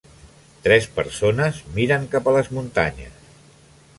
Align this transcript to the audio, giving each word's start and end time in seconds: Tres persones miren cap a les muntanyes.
Tres 0.67 0.87
persones 0.95 1.59
miren 1.77 2.09
cap 2.15 2.31
a 2.31 2.35
les 2.39 2.51
muntanyes. 2.59 3.31